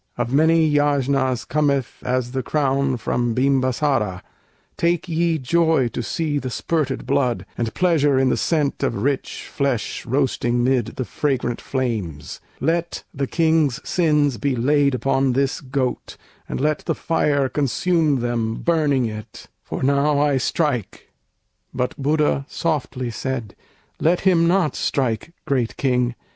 Of 0.17 0.33
many 0.33 0.67
yajnas 0.67 1.47
cometh 1.47 1.97
as 2.01 2.31
the 2.31 2.41
crown 2.41 2.97
From 2.97 3.35
Bimbasâra: 3.35 4.23
take 4.75 5.07
ye 5.07 5.37
joy 5.37 5.89
to 5.89 6.01
see 6.01 6.39
The 6.39 6.49
spirted 6.49 7.05
blood, 7.05 7.45
and 7.55 7.71
pleasure 7.75 8.17
in 8.17 8.29
the 8.29 8.35
scent 8.35 8.81
Of 8.81 8.95
rich 9.03 9.47
flesh 9.47 10.03
roasting 10.07 10.63
'mid 10.63 10.95
the 10.95 11.05
fragrant 11.05 11.61
flames; 11.61 12.41
Let 12.59 13.03
the 13.13 13.27
King's 13.27 13.79
sins 13.87 14.37
be 14.39 14.55
laid 14.55 14.95
upon 14.95 15.33
this 15.33 15.61
goat, 15.61 16.17
And 16.49 16.59
let 16.59 16.85
the 16.85 16.95
fire 16.95 17.47
consume 17.47 18.21
them 18.21 18.55
burning 18.55 19.05
it, 19.05 19.49
For 19.61 19.83
now 19.83 20.19
I 20.19 20.37
strike." 20.37 21.11
But 21.75 21.95
Buddha 21.95 22.47
softly 22.49 23.11
said, 23.11 23.55
"Let 23.99 24.21
him 24.21 24.47
not 24.47 24.75
strike, 24.75 25.33
great 25.45 25.77
King!" 25.77 26.15